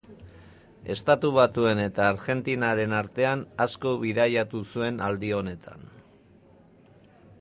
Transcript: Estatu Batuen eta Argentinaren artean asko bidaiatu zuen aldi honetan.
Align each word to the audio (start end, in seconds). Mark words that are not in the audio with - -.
Estatu 0.93 1.29
Batuen 1.35 1.81
eta 1.83 2.07
Argentinaren 2.13 2.95
artean 3.01 3.43
asko 3.67 3.93
bidaiatu 4.05 4.63
zuen 4.73 4.99
aldi 5.11 5.31
honetan. 5.43 5.87